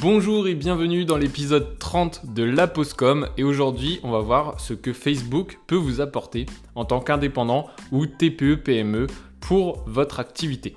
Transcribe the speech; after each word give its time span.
Bonjour 0.00 0.46
et 0.46 0.54
bienvenue 0.54 1.04
dans 1.04 1.16
l'épisode 1.16 1.76
30 1.76 2.32
de 2.32 2.44
La 2.44 2.68
Postcom 2.68 3.28
et 3.36 3.42
aujourd'hui 3.42 3.98
on 4.04 4.12
va 4.12 4.20
voir 4.20 4.60
ce 4.60 4.72
que 4.72 4.92
Facebook 4.92 5.58
peut 5.66 5.74
vous 5.74 6.00
apporter 6.00 6.46
en 6.76 6.84
tant 6.84 7.00
qu'indépendant 7.00 7.66
ou 7.90 8.06
TPE-PME 8.06 9.08
pour 9.40 9.82
votre 9.88 10.20
activité. 10.20 10.76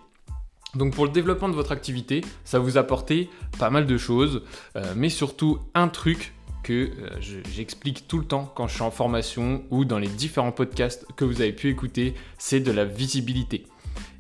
Donc 0.74 0.96
pour 0.96 1.06
le 1.06 1.12
développement 1.12 1.50
de 1.50 1.54
votre 1.54 1.72
activité, 1.72 2.22
ça 2.46 2.58
vous 2.58 2.80
apporter 2.80 3.30
pas 3.60 3.70
mal 3.70 3.86
de 3.86 3.96
choses, 3.96 4.42
euh, 4.76 4.94
mais 4.96 5.10
surtout 5.10 5.60
un 5.76 5.88
truc 5.88 6.34
que 6.64 6.90
euh, 6.90 7.42
j'explique 7.54 8.08
tout 8.08 8.18
le 8.18 8.26
temps 8.26 8.52
quand 8.56 8.68
je 8.68 8.74
suis 8.74 8.82
en 8.82 8.90
formation 8.90 9.64
ou 9.70 9.86
dans 9.86 10.00
les 10.00 10.08
différents 10.08 10.52
podcasts 10.52 11.06
que 11.16 11.26
vous 11.26 11.42
avez 11.42 11.54
pu 11.54 11.70
écouter, 11.70 12.16
c'est 12.40 12.60
de 12.60 12.72
la 12.72 12.86
visibilité. 12.86 13.68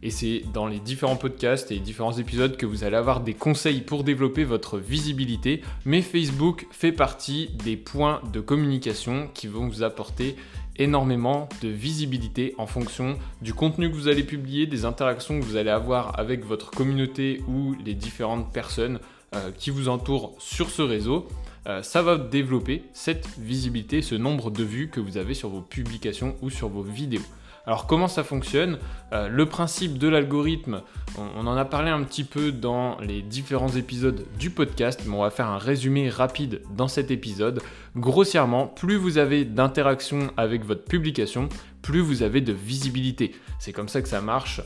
Et 0.04 0.10
c'est 0.10 0.44
dans 0.54 0.68
les 0.68 0.80
différents 0.80 1.16
podcasts 1.16 1.72
et 1.72 1.80
différents 1.80 2.18
épisodes 2.18 2.58
que 2.58 2.66
vous 2.66 2.84
allez 2.84 2.96
avoir 2.96 3.20
des 3.20 3.34
conseils 3.34 3.82
pour 3.82 4.04
développer 4.04 4.44
votre 4.44 4.77
visibilité. 4.77 5.62
Mais 5.86 6.02
Facebook 6.02 6.68
fait 6.72 6.91
partie 6.91 7.50
des 7.64 7.77
points 7.77 8.22
de 8.34 8.40
communication 8.40 9.30
qui 9.34 9.48
vont 9.48 9.68
vous 9.68 9.84
apporter 9.84 10.36
énormément 10.77 11.50
de 11.62 11.68
visibilité 11.68 12.55
en 12.58 12.66
fonction 12.66 13.18
du 13.41 13.54
contenu 13.54 13.90
que 13.91 13.96
vous 13.96 14.08
allez 14.08 14.24
publier, 14.24 14.66
des 14.66 14.86
interactions 14.86 15.40
que 15.40 15.46
vous 15.46 15.55
allez 15.55 15.70
avoir 15.70 16.20
avec 16.20 16.46
votre 16.46 16.72
communauté 16.72 17.41
ou 17.48 17.76
les 17.86 17.94
différentes 17.94 18.52
personnes 18.52 18.99
euh, 19.36 19.52
qui 19.55 19.70
vous 19.70 19.90
entourent 19.90 20.34
sur 20.40 20.70
ce 20.70 20.82
réseau. 20.82 21.27
Euh, 21.68 21.84
ça 21.84 22.02
va 22.02 22.18
développer 22.18 22.84
cette 22.94 23.27
visibilité, 23.38 24.02
ce 24.02 24.16
nombre 24.16 24.49
de 24.49 24.63
vues 24.63 24.90
que 24.90 24.99
vous 24.99 25.18
avez 25.18 25.36
sur 25.36 25.49
vos 25.49 25.62
publications 25.62 26.36
ou 26.41 26.49
sur 26.49 26.70
vos 26.70 26.82
vidéos. 26.82 27.22
Alors 27.67 27.85
comment 27.85 28.07
ça 28.07 28.23
fonctionne 28.23 28.79
euh, 29.13 29.27
Le 29.27 29.45
principe 29.45 29.97
de 29.97 30.07
l'algorithme, 30.07 30.81
on, 31.17 31.45
en 31.45 31.55
a 31.55 31.65
parlé 31.65 31.91
un 31.91 32.03
petit 32.03 32.23
peu 32.23 32.51
dans 32.51 32.98
les 32.99 33.21
différents 33.21 33.70
épisodes 33.70 34.26
du 34.40 34.49
podcast, 34.49 35.01
mais 35.05 35.13
on 35.13 35.21
va 35.21 35.29
faire 35.29 35.48
un 35.48 35.57
résumé 35.57 36.09
rapide 36.09 36.62
dans 36.76 36.87
cet 36.87 37.12
épisode. 37.12 37.62
Grossièrement, 37.95 38.68
plus 38.68 38.95
vous 38.95 39.18
avez 39.18 39.45
d'interactions 39.45 40.31
avec 40.37 40.65
votre 40.65 40.85
publication, 40.85 41.49
plus 41.81 41.99
vous 41.99 42.23
avez 42.23 42.41
de 42.41 42.53
visibilité. 42.53 43.35
C'est 43.59 43.73
comme 43.73 43.90
ça 43.90 44.01
que 44.01 44.09
ça 44.09 44.21
marche 44.21 44.62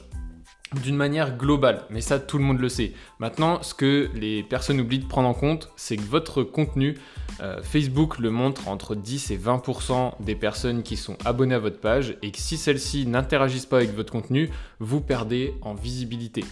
d'une 0.74 0.96
manière 0.96 1.38
globale, 1.38 1.84
mais 1.90 2.02
ça 2.02 2.20
tout 2.20 2.38
le 2.38 2.44
monde 2.44 2.60
le 2.60 2.70
sait. 2.70 2.94
Maintenant, 3.20 3.62
ce 3.62 3.74
que 3.74 4.10
les 4.16 4.44
personnes 4.44 4.80
oublient 4.80 5.00
de 5.00 5.06
prendre 5.06 5.30
en 5.30 5.34
compte, 5.34 5.70
c'est 5.76 5.96
que 5.96 6.02
votre 6.02 6.44
contenu, 6.44 6.98
euh, 7.42 7.62
Facebook 7.62 8.18
le 8.20 8.32
montre 8.32 8.68
entre 8.68 8.96
10 8.96 9.32
et 9.32 9.38
20% 9.38 10.14
des 10.20 10.36
personnes 10.36 10.84
qui 10.84 10.98
sont 10.98 11.18
abonnées 11.24 11.56
à 11.56 11.60
votre 11.60 11.80
page, 11.80 12.18
et 12.22 12.32
que 12.32 12.40
si 12.40 12.58
celles-ci 12.58 13.06
n'interagissent 13.06 13.68
pas 13.68 13.78
avec 13.78 13.96
votre 13.96 14.12
contenu, 14.12 14.50
vous 14.80 15.02
perdez 15.02 15.54
en 15.62 15.76
visibilité. 15.76 16.44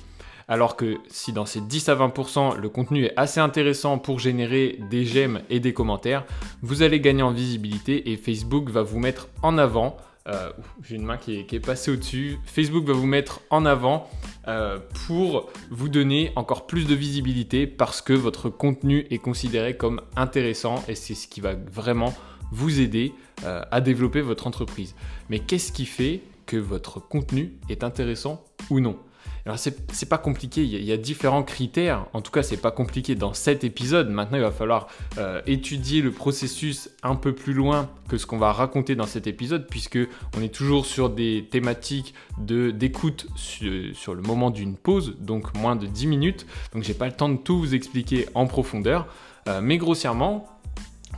Alors 0.47 0.75
que 0.75 0.97
si 1.07 1.31
dans 1.31 1.45
ces 1.45 1.61
10 1.61 1.89
à 1.89 1.95
20%, 1.95 2.57
le 2.57 2.69
contenu 2.69 3.05
est 3.05 3.13
assez 3.17 3.39
intéressant 3.39 3.97
pour 3.97 4.19
générer 4.19 4.79
des 4.89 5.05
j'aime 5.05 5.41
et 5.49 5.59
des 5.59 5.73
commentaires, 5.73 6.25
vous 6.61 6.83
allez 6.83 6.99
gagner 6.99 7.23
en 7.23 7.31
visibilité 7.31 8.11
et 8.11 8.17
Facebook 8.17 8.69
va 8.69 8.83
vous 8.83 8.99
mettre 8.99 9.29
en 9.41 9.57
avant 9.57 9.97
euh, 10.29 10.51
j'ai 10.81 10.95
une 10.95 11.03
main 11.03 11.17
qui 11.17 11.39
est, 11.39 11.59
passée 11.59 11.91
au-dessus. 11.91 12.39
Facebook 12.45 12.85
va 12.85 12.93
vous 12.93 13.05
mettre 13.05 13.41
en 13.49 13.65
avant 13.65 14.09
euh, 14.47 14.79
pour 15.05 15.51
vous 15.69 15.89
donner 15.89 16.31
encore 16.35 16.65
plus 16.65 16.87
de 16.87 16.95
visibilité 16.95 17.67
parce 17.67 18.01
que 18.01 18.13
votre 18.13 18.49
contenu 18.49 19.05
est 19.09 19.17
considéré 19.17 19.75
comme 19.75 20.01
intéressant 20.15 20.83
et 20.87 20.95
c'est 20.95 21.15
ce 21.15 21.27
qui 21.27 21.41
va 21.41 21.55
vraiment 21.55 22.13
vous 22.51 22.79
aider 22.79 23.13
euh, 23.43 23.63
à 23.71 23.81
développer 23.81 24.21
votre 24.21 24.47
entreprise. 24.47 24.95
Mais 25.29 25.39
qu'est-ce 25.39 25.73
qui 25.73 25.85
fait 25.85 26.21
que 26.45 26.57
votre 26.57 26.99
contenu 26.99 27.53
est 27.67 27.83
intéressant 27.83 28.45
ou 28.69 28.79
non? 28.79 28.97
Alors 29.45 29.59
c'est 29.59 30.07
pas 30.07 30.17
compliqué, 30.17 30.63
il 30.63 30.83
y, 30.85 30.91
a, 30.93 30.97
différents 30.97 31.43
critères. 31.43 32.05
En 32.13 32.21
tout 32.21 32.31
cas, 32.31 32.43
c'est 32.43 32.57
pas 32.57 32.71
compliqué 32.71 33.13
dans 33.13 33.33
cet 33.33 33.65
épisode. 33.65 34.09
Maintenant, 34.09 34.37
il 34.37 34.43
va 34.43 34.51
falloir 34.51 34.87
euh, 35.17 35.41
étudier 35.45 36.01
le 36.01 36.11
processus 36.11 36.89
un 37.03 37.15
peu 37.15 37.33
plus 37.33 37.51
loin 37.51 37.89
que 38.07 38.17
ce 38.17 38.25
qu'on 38.25 38.37
va 38.37 38.53
raconter 38.53 38.95
dans 38.95 39.05
cet 39.05 39.27
épisode, 39.27 39.67
puisque 39.69 39.99
on 40.37 40.41
est 40.41 40.53
toujours 40.53 40.85
sur 40.85 41.09
des 41.09 41.47
thématiques 41.51 42.13
de 42.37 42.71
d'écoute 42.71 43.27
sur, 43.35 44.15
le 44.15 44.21
moment 44.21 44.49
d'une 44.49 44.77
pause, 44.77 45.17
donc 45.19 45.53
moins 45.57 45.75
de 45.75 45.87
10 45.87 46.07
minutes. 46.07 46.45
Donc 46.73 46.83
j'ai 46.83 46.93
pas 46.93 47.07
le 47.07 47.13
temps 47.13 47.29
de 47.29 47.37
tout 47.37 47.59
vous 47.59 47.75
expliquer 47.75 48.27
en 48.35 48.47
profondeur. 48.47 49.07
Euh, 49.49 49.59
mais 49.61 49.77
grossièrement, 49.77 50.47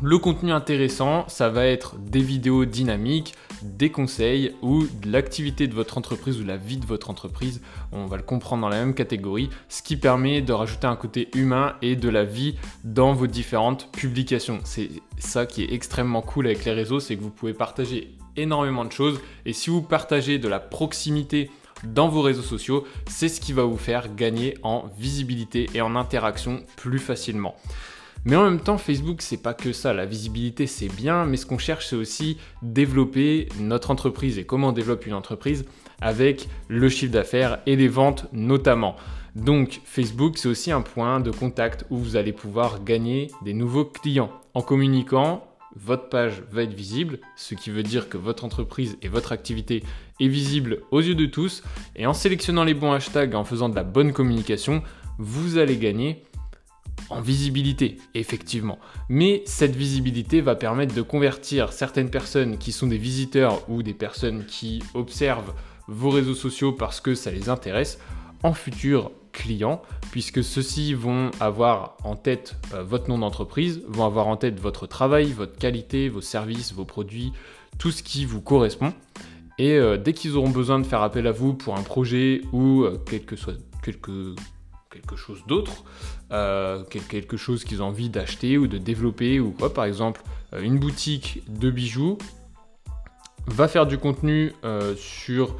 le 0.01 0.17
contenu 0.17 0.51
intéressant, 0.51 1.27
ça 1.29 1.49
va 1.49 1.65
être 1.65 1.95
des 1.97 2.19
vidéos 2.19 2.65
dynamiques, 2.65 3.33
des 3.61 3.91
conseils 3.91 4.53
ou 4.61 4.83
de 4.83 5.09
l'activité 5.09 5.67
de 5.67 5.73
votre 5.73 5.97
entreprise 5.97 6.39
ou 6.41 6.43
la 6.43 6.57
vie 6.57 6.77
de 6.77 6.85
votre 6.85 7.09
entreprise. 7.09 7.61
On 7.93 8.05
va 8.05 8.17
le 8.17 8.23
comprendre 8.23 8.63
dans 8.63 8.69
la 8.69 8.79
même 8.79 8.93
catégorie, 8.93 9.49
ce 9.69 9.81
qui 9.81 9.95
permet 9.95 10.41
de 10.41 10.51
rajouter 10.51 10.85
un 10.87 10.97
côté 10.97 11.29
humain 11.33 11.75
et 11.81 11.95
de 11.95 12.09
la 12.09 12.25
vie 12.25 12.55
dans 12.83 13.13
vos 13.13 13.27
différentes 13.27 13.89
publications. 13.93 14.59
C'est 14.65 14.89
ça 15.17 15.45
qui 15.45 15.63
est 15.63 15.73
extrêmement 15.73 16.21
cool 16.21 16.47
avec 16.47 16.65
les 16.65 16.73
réseaux, 16.73 16.99
c'est 16.99 17.15
que 17.15 17.21
vous 17.21 17.29
pouvez 17.29 17.53
partager 17.53 18.17
énormément 18.35 18.83
de 18.83 18.91
choses 18.91 19.21
et 19.45 19.53
si 19.53 19.69
vous 19.69 19.81
partagez 19.81 20.39
de 20.39 20.49
la 20.49 20.59
proximité 20.59 21.49
dans 21.85 22.09
vos 22.09 22.21
réseaux 22.21 22.41
sociaux, 22.41 22.85
c'est 23.07 23.29
ce 23.29 23.39
qui 23.39 23.53
va 23.53 23.63
vous 23.63 23.77
faire 23.77 24.13
gagner 24.13 24.57
en 24.61 24.89
visibilité 24.97 25.69
et 25.73 25.81
en 25.81 25.95
interaction 25.95 26.63
plus 26.75 26.99
facilement. 26.99 27.55
Mais 28.25 28.35
en 28.35 28.43
même 28.43 28.59
temps, 28.59 28.79
Facebook, 28.79 29.21
c'est 29.21 29.41
pas 29.41 29.53
que 29.53 29.71
ça. 29.71 29.93
La 29.93 30.07
visibilité, 30.07 30.65
c'est 30.65 30.87
bien, 30.87 31.25
mais 31.25 31.37
ce 31.37 31.45
qu'on 31.45 31.59
cherche, 31.59 31.87
c'est 31.87 31.95
aussi 31.95 32.37
développer 32.63 33.47
notre 33.59 33.91
entreprise. 33.91 34.39
Et 34.39 34.45
comment 34.45 34.69
on 34.69 34.71
développe 34.71 35.05
une 35.05 35.13
entreprise 35.13 35.65
avec 36.01 36.49
le 36.67 36.89
chiffre 36.89 37.13
d'affaires 37.13 37.59
et 37.67 37.75
les 37.75 37.87
ventes 37.87 38.25
notamment. 38.33 38.95
Donc, 39.35 39.81
Facebook, 39.85 40.39
c'est 40.39 40.47
aussi 40.47 40.71
un 40.71 40.81
point 40.81 41.19
de 41.19 41.29
contact 41.29 41.85
où 41.91 41.97
vous 41.97 42.15
allez 42.15 42.33
pouvoir 42.33 42.83
gagner 42.83 43.29
des 43.43 43.53
nouveaux 43.53 43.85
clients. 43.85 44.31
En 44.55 44.61
communiquant, 44.61 45.45
votre 45.75 46.09
page 46.09 46.41
va 46.51 46.63
être 46.63 46.73
visible, 46.73 47.19
ce 47.35 47.53
qui 47.53 47.69
veut 47.69 47.83
dire 47.83 48.09
que 48.09 48.17
votre 48.17 48.43
entreprise 48.43 48.97
et 49.03 49.07
votre 49.07 49.33
activité 49.33 49.83
est 50.19 50.27
visible 50.27 50.81
aux 50.89 51.01
yeux 51.01 51.15
de 51.15 51.25
tous. 51.27 51.63
Et 51.95 52.07
en 52.07 52.13
sélectionnant 52.13 52.63
les 52.63 52.73
bons 52.73 52.93
hashtags, 52.93 53.35
en 53.35 53.43
faisant 53.43 53.69
de 53.69 53.75
la 53.75 53.83
bonne 53.83 54.13
communication, 54.13 54.81
vous 55.19 55.57
allez 55.57 55.77
gagner 55.77 56.23
en 57.09 57.21
visibilité, 57.21 57.97
effectivement. 58.13 58.79
Mais 59.09 59.43
cette 59.45 59.75
visibilité 59.75 60.41
va 60.41 60.55
permettre 60.55 60.95
de 60.95 61.01
convertir 61.01 61.71
certaines 61.73 62.09
personnes 62.09 62.57
qui 62.57 62.71
sont 62.71 62.87
des 62.87 62.97
visiteurs 62.97 63.69
ou 63.69 63.83
des 63.83 63.93
personnes 63.93 64.45
qui 64.45 64.81
observent 64.93 65.53
vos 65.87 66.09
réseaux 66.09 66.35
sociaux 66.35 66.71
parce 66.71 66.99
que 66.99 67.15
ça 67.15 67.31
les 67.31 67.49
intéresse 67.49 67.99
en 68.43 68.53
futurs 68.53 69.11
clients, 69.31 69.81
puisque 70.11 70.43
ceux-ci 70.43 70.93
vont 70.93 71.29
avoir 71.39 71.97
en 72.03 72.15
tête 72.15 72.55
euh, 72.73 72.83
votre 72.83 73.09
nom 73.09 73.17
d'entreprise, 73.19 73.81
vont 73.87 74.05
avoir 74.05 74.27
en 74.27 74.37
tête 74.37 74.59
votre 74.59 74.87
travail, 74.87 75.31
votre 75.33 75.57
qualité, 75.57 76.09
vos 76.09 76.21
services, 76.21 76.73
vos 76.73 76.85
produits, 76.85 77.33
tout 77.77 77.91
ce 77.91 78.01
qui 78.01 78.25
vous 78.25 78.41
correspond. 78.41 78.93
Et 79.57 79.73
euh, 79.73 79.97
dès 79.97 80.13
qu'ils 80.13 80.37
auront 80.37 80.49
besoin 80.49 80.79
de 80.79 80.85
faire 80.85 81.01
appel 81.01 81.27
à 81.27 81.31
vous 81.31 81.53
pour 81.53 81.77
un 81.77 81.81
projet 81.81 82.41
ou 82.51 82.83
euh, 82.83 82.97
quelque, 83.05 83.35
soit, 83.35 83.55
quelque 83.83 84.35
quelque 84.95 85.15
chose 85.15 85.43
d'autre, 85.47 85.83
euh, 86.31 86.83
quelque 86.85 87.37
chose 87.37 87.63
qu'ils 87.63 87.83
ont 87.83 87.87
envie 87.87 88.09
d'acheter 88.09 88.57
ou 88.57 88.67
de 88.67 88.77
développer 88.77 89.39
ou 89.39 89.51
quoi. 89.51 89.73
Par 89.73 89.85
exemple, 89.85 90.21
euh, 90.53 90.61
une 90.61 90.79
boutique 90.79 91.43
de 91.49 91.69
bijoux 91.69 92.17
va 93.47 93.67
faire 93.67 93.85
du 93.85 93.97
contenu 93.97 94.53
euh, 94.63 94.95
sur 94.95 95.57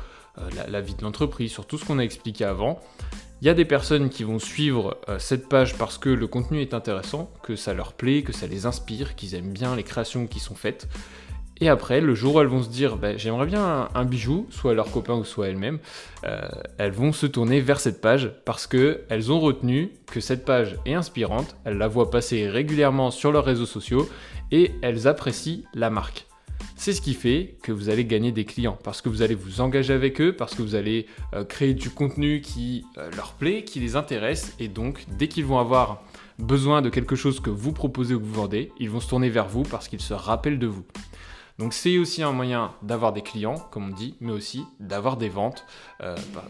la, 0.68 0.81
vie 0.81 0.96
de 0.96 1.01
l'entreprise, 1.01 1.50
sur 1.50 1.66
tout 1.66 1.78
ce 1.78 1.85
qu'on 1.85 1.97
a 1.97 2.03
expliqué 2.03 2.44
avant. 2.44 2.81
Il 3.41 3.47
y 3.47 3.50
a 3.50 3.53
des 3.53 3.63
personnes 3.63 4.09
qui 4.09 4.25
vont 4.25 4.40
suivre 4.40 4.97
cette 5.18 5.47
page 5.47 5.78
parce 5.78 5.97
que 5.97 6.09
le 6.09 6.28
contenu 6.28 6.62
est 6.62 6.73
intéressant, 6.73 7.31
que 7.41 7.56
ça 7.56 7.73
leur 7.73 7.94
plaît, 7.94 8.22
que 8.22 8.34
ça 8.34 8.46
les 8.46 8.66
inspire, 8.66 9.16
qu'ils 9.16 9.35
aiment 9.35 9.53
bien 9.53 9.78
les 9.78 9.84
créations 9.84 10.28
qui 10.28 10.40
sont 10.41 10.56
faites. 10.56 10.90
Et 11.61 11.69
après, 11.69 12.01
le 12.01 12.16
jour 12.16 12.35
où 12.35 12.41
elles 12.41 12.47
vont 12.47 12.63
se 12.63 12.69
dire 12.69 12.97
bah, 12.97 13.16
j'aimerais 13.16 13.45
bien 13.45 13.89
un, 13.93 14.05
bijou, 14.05 14.45
soit 14.49 14.73
leurs 14.73 14.91
copains 14.91 15.16
ou 15.16 15.23
soit 15.23 15.47
elles-mêmes, 15.47 15.79
euh, 16.25 16.41
elles 16.78 16.91
vont 16.91 17.13
se 17.13 17.25
tourner 17.25 17.61
vers 17.61 17.79
cette 17.79 18.02
page 18.02 18.31
parce 18.43 18.67
qu'elles 18.67 19.31
ont 19.31 19.40
retenu 19.40 19.91
que 20.07 20.19
cette 20.19 20.43
page 20.43 20.78
est 20.85 20.93
inspirante, 20.93 21.55
elles 21.63 21.78
la 21.78 21.87
voient 21.87 22.11
passer 22.11 22.49
régulièrement 22.49 23.09
sur 23.09 23.31
leurs 23.31 23.46
réseaux 23.46 23.66
sociaux 23.66 24.09
et 24.52 24.72
elles 24.81 25.07
apprécient 25.07 25.63
la 25.73 25.90
marque. 25.90 26.28
C'est 26.75 26.91
ce 26.91 26.99
qui 26.99 27.13
fait 27.13 27.55
que 27.63 27.72
vous 27.72 27.90
allez 27.90 28.03
gagner 28.03 28.34
des 28.34 28.43
clients 28.43 28.78
parce 28.84 29.01
que 29.01 29.08
vous 29.08 29.22
allez 29.22 29.35
vous 29.35 29.61
engager 29.61 29.93
avec 29.93 30.19
eux, 30.19 30.35
parce 30.35 30.55
que 30.55 30.61
vous 30.61 30.75
allez 30.75 31.08
euh, 31.34 31.46
créer 31.46 31.73
du 31.73 31.90
contenu 31.90 32.41
qui 32.41 32.84
euh, 32.97 33.09
leur 33.16 33.31
plaît, 33.31 33.63
qui 33.63 33.79
les 33.79 33.96
intéresse 33.96 34.53
et 34.59 34.67
donc 34.67 35.05
dès 35.17 35.29
qu'ils 35.29 35.46
vont 35.46 35.59
avoir 35.59 36.03
besoin 36.37 36.81
de 36.81 36.90
quelque 36.90 37.16
chose 37.16 37.40
que 37.40 37.49
vous 37.49 37.72
proposez 37.72 38.13
ou 38.13 38.19
que 38.19 38.25
vous 38.25 38.34
vendez, 38.34 38.73
ils 38.78 38.90
vont 38.90 38.99
se 38.99 39.08
tourner 39.08 39.29
vers 39.29 39.47
vous 39.47 39.63
parce 39.63 39.87
qu'ils 39.87 40.01
se 40.01 40.13
rappellent 40.13 40.59
de 40.59 40.67
vous. 40.67 40.84
Donc 41.59 41.73
c'est 41.73 41.97
aussi 41.97 42.22
un 42.22 42.31
moyen 42.31 42.73
d'avoir 42.81 43.13
des 43.13 43.22
clients, 43.22 43.55
comme 43.72 43.90
on 43.90 43.96
dit, 43.96 44.16
mais 44.19 44.31
aussi 44.31 44.66
d'avoir 44.79 45.17
des 45.17 45.29
ventes. 45.29 45.66
Euh, 46.02 46.16
bah, 46.34 46.46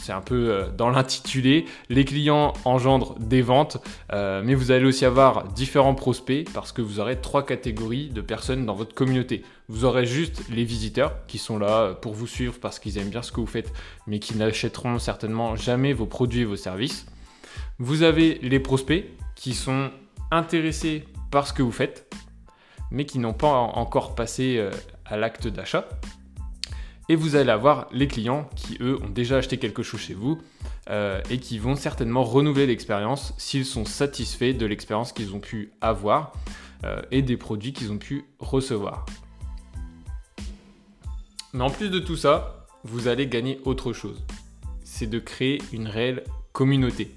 c'est 0.00 0.12
un 0.12 0.20
peu 0.20 0.50
euh, 0.50 0.70
dans 0.70 0.90
l'intitulé, 0.90 1.66
les 1.88 2.04
clients 2.04 2.54
engendrent 2.64 3.16
des 3.20 3.42
ventes, 3.42 3.78
euh, 4.12 4.42
mais 4.44 4.54
vous 4.54 4.72
allez 4.72 4.84
aussi 4.84 5.04
avoir 5.04 5.48
différents 5.48 5.94
prospects 5.94 6.48
parce 6.52 6.72
que 6.72 6.82
vous 6.82 6.98
aurez 6.98 7.20
trois 7.20 7.46
catégories 7.46 8.08
de 8.08 8.20
personnes 8.20 8.66
dans 8.66 8.74
votre 8.74 8.94
communauté. 8.94 9.44
Vous 9.68 9.84
aurez 9.84 10.04
juste 10.04 10.42
les 10.50 10.64
visiteurs 10.64 11.24
qui 11.26 11.38
sont 11.38 11.58
là 11.58 11.94
pour 11.94 12.14
vous 12.14 12.26
suivre 12.26 12.54
parce 12.60 12.78
qu'ils 12.78 12.98
aiment 12.98 13.10
bien 13.10 13.22
ce 13.22 13.30
que 13.30 13.40
vous 13.40 13.46
faites, 13.46 13.72
mais 14.06 14.18
qui 14.18 14.36
n'achèteront 14.36 14.98
certainement 14.98 15.54
jamais 15.54 15.92
vos 15.92 16.06
produits 16.06 16.40
et 16.40 16.46
vos 16.46 16.56
services. 16.56 17.06
Vous 17.78 18.02
avez 18.02 18.38
les 18.42 18.60
prospects 18.60 19.04
qui 19.36 19.54
sont 19.54 19.90
intéressés 20.30 21.04
par 21.30 21.46
ce 21.46 21.52
que 21.52 21.62
vous 21.62 21.72
faites, 21.72 22.12
mais 22.92 23.06
qui 23.06 23.18
n'ont 23.18 23.32
pas 23.32 23.48
encore 23.48 24.14
passé 24.14 24.58
euh, 24.58 24.70
à 25.06 25.16
l'acte 25.16 25.48
d'achat. 25.48 25.88
Et 27.08 27.16
vous 27.16 27.34
allez 27.34 27.50
avoir 27.50 27.88
les 27.90 28.06
clients 28.06 28.48
qui, 28.54 28.76
eux, 28.80 28.98
ont 29.02 29.08
déjà 29.08 29.38
acheté 29.38 29.58
quelque 29.58 29.82
chose 29.82 30.00
chez 30.00 30.14
vous 30.14 30.40
euh, 30.88 31.20
et 31.30 31.38
qui 31.38 31.58
vont 31.58 31.74
certainement 31.74 32.22
renouveler 32.22 32.66
l'expérience 32.66 33.34
s'ils 33.38 33.66
sont 33.66 33.84
satisfaits 33.84 34.52
de 34.52 34.66
l'expérience 34.66 35.12
qu'ils 35.12 35.34
ont 35.34 35.40
pu 35.40 35.72
avoir 35.80 36.32
euh, 36.84 37.02
et 37.10 37.22
des 37.22 37.36
produits 37.36 37.72
qu'ils 37.72 37.90
ont 37.90 37.98
pu 37.98 38.24
recevoir. 38.38 39.04
Mais 41.52 41.64
en 41.64 41.70
plus 41.70 41.90
de 41.90 41.98
tout 41.98 42.16
ça, 42.16 42.66
vous 42.84 43.08
allez 43.08 43.26
gagner 43.26 43.60
autre 43.64 43.92
chose. 43.92 44.22
C'est 44.84 45.08
de 45.08 45.18
créer 45.18 45.60
une 45.72 45.88
réelle 45.88 46.24
communauté. 46.52 47.14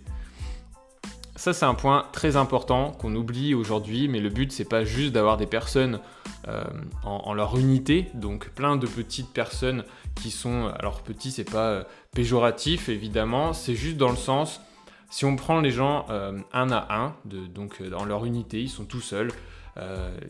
Ça, 1.45 1.53
c'est 1.53 1.65
un 1.65 1.75
point 1.75 2.07
très 2.12 2.38
important 2.38 2.89
qu'on 2.89 3.13
oublie 3.13 3.53
aujourd'hui, 3.53 4.07
mais 4.07 4.19
le 4.19 4.30
but, 4.30 4.51
c'est 4.51 4.68
pas 4.68 4.83
juste 4.83 5.13
d'avoir 5.13 5.38
des 5.38 5.45
personnes 5.45 6.00
euh, 6.47 6.63
en, 7.03 7.36
leur 7.36 7.56
unité, 7.59 8.07
donc 8.15 8.50
plein 8.50 8.77
de 8.77 8.88
petites 8.88 9.31
personnes 9.31 9.83
qui 10.15 10.31
sont. 10.31 10.74
Alors, 10.80 11.03
petit, 11.03 11.30
c'est 11.30 11.44
pas 11.44 11.68
euh, 11.68 11.83
péjoratif, 12.15 12.89
évidemment, 12.89 13.53
c'est 13.53 13.75
juste 13.75 13.97
dans 13.97 14.09
le 14.09 14.15
sens. 14.15 14.59
Si 15.12 15.24
on 15.24 15.36
prend 15.36 15.62
les 15.62 15.69
gens 15.69 16.07
euh, 16.09 16.31
un 16.51 16.71
à 16.71 16.88
un, 16.95 17.15
donc 17.25 17.83
dans 17.83 18.06
leur 18.06 18.25
unité, 18.25 18.59
ils 18.63 18.68
sont 18.68 18.86
tout 18.86 19.01
seuls, 19.01 19.31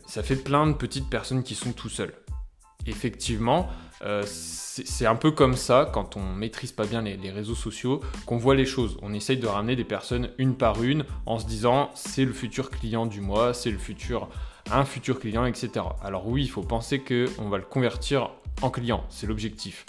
ça 0.06 0.22
fait 0.22 0.36
plein 0.36 0.66
de 0.66 0.74
petites 0.74 1.08
personnes 1.08 1.44
qui 1.44 1.54
sont 1.54 1.72
tout 1.72 1.88
seuls. 1.88 2.12
Effectivement, 2.86 3.68
euh, 4.02 4.22
c'est 4.26 5.06
un 5.06 5.16
peu 5.16 5.30
comme 5.30 5.56
ça, 5.56 5.90
quand 5.92 6.16
on 6.16 6.22
maîtrise 6.34 6.72
pas 6.72 6.84
bien 6.84 7.02
les, 7.02 7.30
réseaux 7.30 7.54
sociaux, 7.54 8.00
qu'on 8.26 8.36
voit 8.36 8.54
les 8.54 8.66
choses. 8.66 8.98
On 9.02 9.14
essaye 9.14 9.38
de 9.38 9.46
ramener 9.46 9.76
des 9.76 9.84
personnes 9.84 10.30
une 10.38 10.54
par 10.54 10.82
une 10.82 11.04
en 11.24 11.38
se 11.38 11.46
disant 11.46 11.90
c'est 11.94 12.24
le 12.24 12.32
futur 12.32 12.70
client 12.70 13.06
du 13.06 13.20
mois, 13.20 13.54
c'est 13.54 13.70
le 13.70 13.78
futur, 13.78 14.28
un 14.70 14.84
futur 14.84 15.18
client, 15.18 15.46
etc. 15.46 15.86
Alors 16.02 16.28
oui, 16.28 16.42
il 16.42 16.50
faut 16.50 16.62
penser 16.62 17.00
qu'on 17.00 17.48
va 17.48 17.58
le 17.58 17.64
convertir 17.64 18.30
en 18.62 18.70
client, 18.70 19.04
c'est 19.08 19.26
l'objectif. 19.26 19.86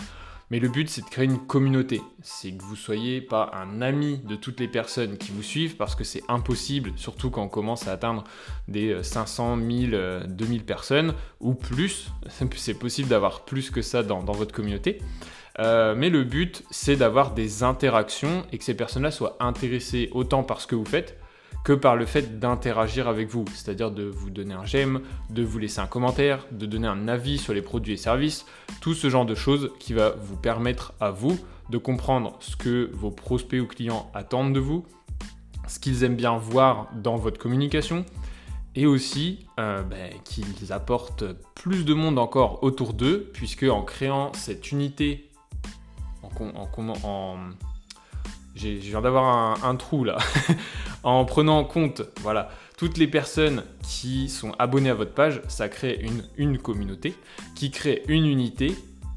Mais 0.49 0.59
le 0.59 0.69
but, 0.69 0.89
c'est 0.89 1.01
de 1.01 1.09
créer 1.09 1.25
une 1.25 1.45
communauté. 1.45 2.01
C'est 2.21 2.51
que 2.51 2.63
vous 2.63 2.77
soyez 2.77 3.19
pas 3.19 3.51
un 3.53 3.81
ami 3.81 4.19
de 4.19 4.35
toutes 4.35 4.61
les 4.61 4.69
personnes 4.69 5.17
qui 5.17 5.31
vous 5.31 5.43
suivent, 5.43 5.75
parce 5.75 5.93
que 5.93 6.05
c'est 6.05 6.23
impossible, 6.29 6.93
surtout 6.95 7.29
quand 7.29 7.43
on 7.43 7.49
commence 7.49 7.87
à 7.87 7.91
atteindre 7.91 8.23
des 8.69 9.03
500, 9.03 9.57
1000, 9.57 10.25
2000 10.29 10.63
personnes 10.63 11.13
ou 11.41 11.53
plus. 11.53 12.11
C'est 12.55 12.79
possible 12.79 13.09
d'avoir 13.09 13.45
plus 13.45 13.69
que 13.71 13.81
ça 13.81 14.03
dans, 14.03 14.21
votre 14.21 14.53
communauté. 14.53 15.01
Euh, 15.59 15.95
mais 15.95 16.09
le 16.09 16.23
but, 16.23 16.63
c'est 16.69 16.95
d'avoir 16.95 17.33
des 17.33 17.63
interactions 17.63 18.45
et 18.51 18.59
que 18.59 18.63
ces 18.63 18.75
personnes-là 18.75 19.09
soient 19.09 19.37
intéressées 19.39 20.09
autant 20.11 20.43
par 20.43 20.61
ce 20.61 20.67
que 20.67 20.75
vous 20.75 20.85
faites 20.85 21.17
que 21.67 21.73
par 21.73 21.97
le 21.97 22.05
fait 22.05 22.39
d'interagir 22.39 23.09
avec 23.09 23.27
vous, 23.27 23.43
c'est-à-dire 23.53 23.91
de 23.91 24.03
vous 24.03 24.29
donner 24.29 24.53
un 24.53 24.63
j'aime, 24.63 25.01
de 25.29 25.43
vous 25.43 25.59
laisser 25.59 25.81
un 25.81 25.85
commentaire, 25.85 26.45
de 26.53 26.65
donner 26.65 26.87
un 26.87 27.09
avis 27.09 27.37
sur 27.37 27.53
les 27.53 27.61
produits 27.61 27.91
et 27.91 27.97
services, 27.97 28.45
tout 28.79 28.93
ce 28.93 29.09
genre 29.09 29.25
de 29.25 29.35
choses 29.35 29.71
qui 29.77 29.91
va 29.91 30.11
vous 30.11 30.37
permettre 30.37 30.93
à 31.01 31.11
vous 31.11 31.37
de 31.69 31.77
comprendre 31.77 32.37
ce 32.39 32.55
que 32.55 32.89
vos 32.93 33.11
prospects 33.11 33.59
ou 33.59 33.65
clients 33.65 34.09
attendent 34.13 34.53
de 34.53 34.61
vous, 34.61 34.85
ce 35.67 35.77
qu'ils 35.79 36.05
aiment 36.05 36.15
bien 36.15 36.37
voir 36.37 36.87
dans 36.95 37.17
votre 37.17 37.37
communication, 37.37 38.05
et 38.75 38.85
aussi 38.85 39.45
euh, 39.59 39.83
ben, 39.83 40.13
qu'ils 40.23 40.71
apportent 40.71 41.25
plus 41.53 41.83
de 41.83 41.93
monde 41.93 42.17
encore 42.17 42.63
autour 42.63 42.93
d'eux, 42.93 43.29
puisque 43.33 43.63
en 43.63 43.81
créant 43.81 44.31
cette 44.31 44.71
unité, 44.71 45.29
en, 46.23 46.29
en, 47.03 47.37
je 48.57 48.89
viens 48.89 49.01
d'avoir 49.01 49.63
un, 49.63 49.75
trou 49.75 50.03
là. 50.03 50.17
en 51.07 51.23
prenant 51.25 51.59
en 51.59 51.63
compte 51.63 52.01
voilà, 52.21 52.49
toutes 52.77 52.97
les 52.97 53.07
personnes 53.07 53.63
qui 53.81 54.27
sont 54.27 54.51
abonnées 54.59 54.89
à 54.89 54.93
votre 54.93 55.13
page, 55.13 55.41
ça 55.47 55.69
crée 55.69 56.05
une, 56.37 56.57
communauté 56.57 57.15
qui 57.55 57.71
crée 57.71 58.03
une 58.09 58.25
unité 58.25 58.75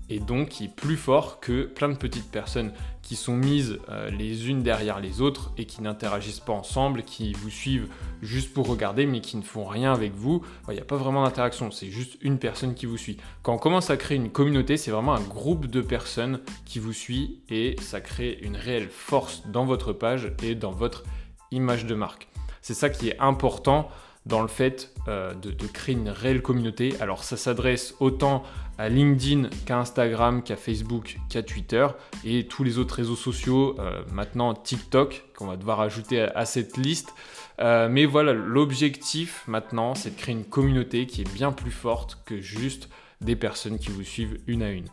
et 0.09 0.21
donc 0.21 0.51
qui 0.51 0.65
est 0.65 0.75
plus 0.75 0.97
fort 0.97 1.41
que 1.41 1.65
plein 1.65 1.89
de 1.89 1.97
petites 1.97 2.31
personnes 2.31 2.73
qui 3.03 3.17
sont 3.17 3.35
mises 3.35 3.79
euh, 3.89 4.09
les 4.11 4.49
unes 4.49 4.63
derrière 4.63 5.01
les 5.01 5.21
autres 5.21 5.53
et 5.59 5.65
qui 5.65 5.83
n'interagissent 5.83 6.39
pas 6.39 6.53
ensemble, 6.53 7.03
qui 7.03 7.33
vous 7.33 7.51
suivent 7.51 7.89
juste 8.23 8.55
pour 8.55 8.69
regarder 8.69 9.07
mais 9.07 9.21
qui 9.21 9.37
ne 9.37 9.43
font 9.43 9.65
rien 9.65 9.93
avec 9.93 10.15
vous. 10.15 10.45
Il 10.69 10.75
n'y 10.75 10.81
a 10.81 10.85
pas 10.85 10.97
vraiment 10.97 11.25
d'interaction, 11.25 11.73
c'est 11.73 11.91
juste 11.91 12.19
une 12.21 12.39
personne 12.39 12.75
qui 12.75 12.87
vous 12.87 12.99
suit. 12.99 13.17
Quand 13.43 13.55
on 13.55 13.59
commence 13.59 13.91
à 13.91 13.97
créer 13.97 14.17
une 14.17 14.31
communauté, 14.31 14.77
c'est 14.77 14.93
vraiment 14.93 15.15
un 15.15 15.23
groupe 15.23 15.67
de 15.67 15.81
personnes 15.81 16.41
qui 16.65 16.79
vous 16.79 16.93
suit 16.93 17.41
et 17.49 17.75
ça 17.81 18.01
crée 18.01 18.39
une 18.43 18.57
réelle 18.57 18.89
force 18.91 19.43
dans 19.49 19.65
votre 19.65 19.93
page 19.93 20.33
et 20.43 20.55
dans 20.55 20.73
votre 20.73 21.03
image 21.51 21.87
de 21.87 21.95
marque. 21.95 22.29
C'est 22.63 22.75
ça 22.75 22.91
qui 22.91 23.09
est 23.09 23.19
important 23.19 23.91
dans 24.27 24.43
le 24.43 24.49
fait 24.49 24.93
euh, 25.09 25.35
de, 25.35 25.67
créer 25.67 25.95
une 25.95 26.11
réelle 26.11 26.43
communauté. 26.43 26.95
Alors 27.01 27.25
ça 27.25 27.37
s'adresse 27.37 27.95
autant 28.01 28.43
à 28.79 28.89
LinkedIn 28.89 29.49
qu'à 29.67 29.79
Instagram, 29.79 30.43
qu'à 30.43 30.57
Facebook, 30.57 31.19
qu'à 31.29 31.43
Twitter 31.43 31.87
et 32.25 32.47
tous 32.47 32.65
les 32.65 32.79
autres 32.79 32.97
réseaux 32.97 33.17
sociaux, 33.17 33.77
euh, 33.79 34.03
maintenant 34.13 34.55
TikTok 34.55 35.25
qu'on 35.37 35.47
va 35.47 35.57
devoir 35.57 35.81
ajouter 35.81 36.21
à, 36.21 36.45
cette 36.45 36.77
liste. 36.77 37.15
Euh, 37.61 37.89
mais 37.91 38.07
voilà, 38.07 38.33
l'objectif 38.33 39.43
maintenant, 39.47 39.95
c'est 39.95 40.11
de 40.11 40.21
créer 40.21 40.35
une 40.35 40.45
communauté 40.45 41.07
qui 41.07 41.23
est 41.23 41.35
bien 41.35 41.53
plus 41.53 41.71
forte 41.71 42.19
que 42.25 42.41
juste 42.41 42.89
des 43.21 43.37
personnes 43.37 43.79
qui 43.79 43.91
vous 43.91 44.03
suivent 44.03 44.39
une 44.47 44.63
à 44.63 44.71
une. 44.71 44.89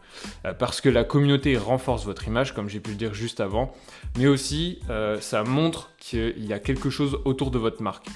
parce 0.59 0.81
que 0.81 0.89
la 0.89 1.03
communauté 1.03 1.57
renforce 1.57 2.05
votre 2.05 2.27
image, 2.27 2.53
comme 2.53 2.67
j'ai 2.67 2.79
pu 2.79 2.91
le 2.91 2.97
dire 2.97 3.13
juste 3.13 3.39
avant, 3.39 3.73
mais 4.17 4.27
aussi 4.27 4.79
ça 5.21 5.43
montre 5.43 5.91
qu'il 5.97 6.45
y 6.45 6.51
a 6.51 6.59
quelque 6.59 6.89
chose 6.89 7.19
autour 7.23 7.51
de 7.51 7.57
votre 7.57 7.81
marque 7.81 8.07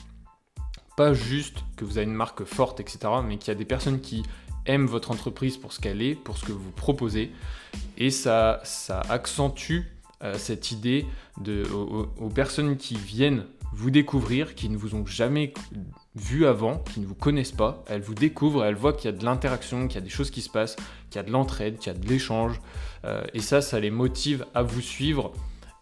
pas 0.98 1.14
juste 1.14 1.60
que 1.78 1.86
vous 1.86 1.98
avez 1.98 2.06
une 2.06 2.14
marque 2.14 2.44
forte, 2.44 2.80
etc., 2.80 3.00
mais 3.26 3.38
qu'il 3.38 3.48
y 3.50 3.52
a 3.52 3.56
des 3.56 3.66
personnes 3.66 4.02
qui 4.02 4.24
aiment 4.66 4.88
votre 4.88 5.12
entreprise 5.12 5.58
pour 5.58 5.74
ce 5.74 5.80
qu'elle 5.80 6.02
est, 6.02 6.16
pour 6.16 6.38
ce 6.38 6.46
que 6.46 6.52
vous 6.52 6.72
proposez. 6.72 7.32
Et 7.98 8.12
ça, 8.12 8.62
ça 8.64 9.02
accentue 9.10 9.82
euh, 10.24 10.38
cette 10.38 10.72
idée 10.72 11.06
aux, 11.74 12.30
personnes 12.30 12.78
qui 12.78 12.96
viennent 12.96 13.46
vous 13.74 13.92
découvrir, 13.92 14.56
qui 14.56 14.70
ne 14.70 14.78
vous 14.78 14.96
ont 14.96 15.06
jamais 15.06 15.54
vu 16.16 16.46
avant, 16.46 16.80
qui 16.80 17.00
ne 17.00 17.06
vous 17.06 17.16
connaissent 17.16 17.52
pas. 17.52 17.84
Elles 17.88 18.02
vous 18.02 18.14
découvrent, 18.14 18.66
elles 18.66 18.76
voient 18.76 18.94
qu'il 18.94 19.10
y 19.10 19.14
a 19.14 19.18
de 19.18 19.24
l'interaction, 19.24 19.88
qu'il 19.88 19.96
y 19.96 20.04
a 20.04 20.06
des 20.06 20.10
choses 20.10 20.32
qui 20.32 20.42
se 20.42 20.50
passent, 20.50 20.76
qu'il 21.10 21.16
y 21.16 21.20
a 21.20 21.24
de 21.24 21.32
l'entraide, 21.32 21.78
qu'il 21.78 21.94
y 21.94 21.96
a 21.96 21.98
de 21.98 22.08
l'échange. 22.08 22.60
Euh, 23.06 23.24
et 23.34 23.40
ça, 23.40 23.62
ça 23.62 23.80
les 23.80 23.92
motive 23.92 24.46
à 24.54 24.62
vous 24.62 24.82
suivre 24.82 25.32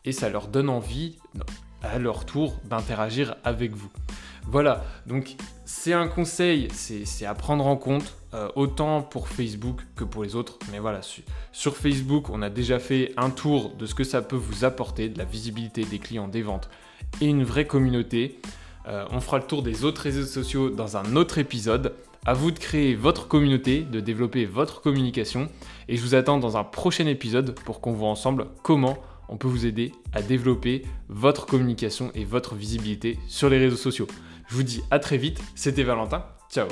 et 0.06 0.12
ça 0.12 0.30
leur 0.30 0.48
donne 0.48 0.70
envie, 0.70 1.18
à 1.82 2.00
leur 2.00 2.26
tour, 2.26 2.56
d'interagir 2.66 3.36
avec 3.44 3.74
vous. 3.74 3.92
Voilà, 4.46 4.84
donc 5.06 5.36
c'est 5.72 5.94
un 5.94 6.08
conseil, 6.08 6.68
c'est 6.74 7.28
à 7.28 7.36
prendre 7.36 7.68
en 7.68 7.76
compte, 7.76 8.16
euh, 8.34 8.50
autant 8.56 9.04
pour 9.04 9.28
Facebook 9.28 9.82
que 9.96 10.04
pour 10.04 10.24
les 10.24 10.36
autres. 10.36 10.58
Mais 10.72 10.80
voilà, 10.80 11.02
sur 11.52 11.78
Facebook, 11.78 12.32
on 12.32 12.42
a 12.42 12.50
déjà 12.50 12.80
fait 12.80 13.14
un 13.18 13.30
tour 13.30 13.76
de 13.76 13.86
ce 13.86 13.94
que 13.94 14.04
ça 14.04 14.24
peut 14.24 14.36
vous 14.36 14.66
apporter, 14.66 15.10
de 15.10 15.20
la 15.20 15.26
visibilité 15.26 15.84
des 15.86 16.00
clients, 16.00 16.28
des 16.28 16.42
ventes 16.42 16.72
et 17.22 17.28
une 17.28 17.44
vraie 17.44 17.68
communauté. 17.68 18.40
Euh, 18.88 19.06
on 19.12 19.20
fera 19.20 19.38
le 19.38 19.44
tour 19.44 19.62
des 19.62 19.86
autres 19.86 20.02
réseaux 20.02 20.26
sociaux 20.26 20.72
dans 20.72 20.98
un 20.98 21.16
autre 21.16 21.38
épisode. 21.38 21.94
À 22.26 22.34
vous 22.34 22.50
de 22.50 22.58
créer 22.58 22.96
votre 22.96 23.28
communauté, 23.28 23.82
de 23.82 24.00
développer 24.00 24.46
votre 24.46 24.82
communication. 24.82 25.50
Et 25.88 25.98
je 25.98 26.02
vous 26.02 26.16
attends 26.16 26.40
dans 26.40 26.58
un 26.58 26.64
prochain 26.64 27.06
épisode 27.06 27.54
pour 27.64 27.80
qu'on 27.80 27.94
voit 27.94 28.10
ensemble 28.10 28.48
comment 28.64 28.98
on 29.30 29.38
peut 29.38 29.48
vous 29.48 29.68
aider 29.68 29.92
à 30.14 30.24
développer 30.24 30.82
votre 31.10 31.46
communication 31.46 32.12
et 32.16 32.26
votre 32.26 32.56
visibilité 32.56 33.20
sur 33.28 33.52
les 33.52 33.60
réseaux 33.60 33.78
sociaux. 33.78 34.08
Je 34.50 34.56
vous 34.56 34.64
dis 34.64 34.82
à 34.90 35.00
très 35.00 35.18
vite, 35.18 35.40
c'était 35.56 35.84
Valentin, 35.84 36.26
ciao 36.52 36.68